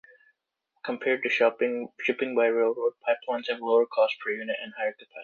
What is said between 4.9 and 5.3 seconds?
capacity.